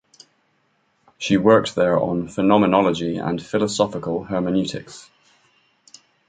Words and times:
She 1.19 1.37
worked 1.37 1.75
there 1.75 1.95
on 1.95 2.27
phenomenology 2.27 3.17
and 3.17 3.39
philosophical 3.39 4.23
hermeneutics. 4.23 5.07